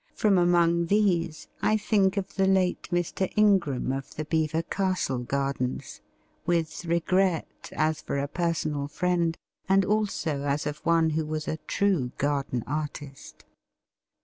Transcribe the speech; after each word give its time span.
From 0.15 0.39
among 0.39 0.87
these 0.87 1.47
I 1.61 1.77
think 1.77 2.17
of 2.17 2.33
the 2.33 2.47
late 2.47 2.89
Mr. 2.91 3.31
Ingram 3.35 3.91
of 3.91 4.15
the 4.15 4.25
Belvoir 4.25 4.63
Castle 4.63 5.19
gardens, 5.19 6.01
with 6.43 6.85
regret 6.85 7.69
as 7.73 8.01
for 8.01 8.17
a 8.17 8.27
personal 8.27 8.87
friend, 8.87 9.37
and 9.69 9.85
also 9.85 10.41
as 10.45 10.65
of 10.65 10.79
one 10.79 11.11
who 11.11 11.23
was 11.27 11.47
a 11.47 11.57
true 11.67 12.13
garden 12.17 12.63
artist. 12.65 13.45